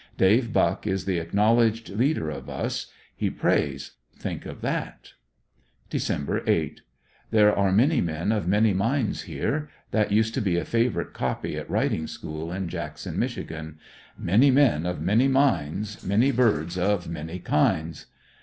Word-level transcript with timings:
Dave 0.17 0.51
Buck 0.51 0.87
is 0.87 1.05
the 1.05 1.19
acknowledged 1.19 1.89
leader 1.89 2.31
of 2.31 2.49
us. 2.49 2.87
He 3.15 3.29
prays; 3.29 3.91
think 4.15 4.47
of 4.47 4.61
that. 4.61 5.13
Dec. 5.91 6.47
8— 6.49 6.81
There 7.29 7.55
are 7.55 7.71
many 7.71 8.01
men 8.01 8.31
of 8.31 8.47
many 8.47 8.73
minds 8.73 9.21
here. 9.29 9.69
That 9.91 10.11
used 10.11 10.33
to 10.33 10.41
be 10.41 10.57
a 10.57 10.65
favorite 10.65 11.13
copy 11.13 11.55
at 11.55 11.69
writing 11.69 12.07
school 12.07 12.51
in 12.51 12.67
Jackson, 12.67 13.19
Mich. 13.19 13.35
''Many 13.35 14.51
men 14.51 14.87
of 14.87 14.99
many 15.03 15.27
minds, 15.27 16.03
many 16.03 16.31
birds 16.31 16.79
of 16.79 17.07
many 17.07 17.37
kinds." 17.37 18.07